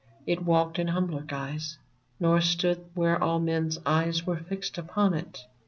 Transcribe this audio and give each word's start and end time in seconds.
It 0.25 0.43
walked 0.43 0.79
in 0.79 0.87
humbler 0.87 1.21
guise, 1.21 1.77
Nor 2.19 2.41
stood 2.41 2.83
where 2.95 3.23
all 3.23 3.39
men's 3.39 3.77
eyes 3.85 4.25
Were 4.25 4.37
fixed 4.37 4.79
upon 4.79 5.13
it. 5.13 5.45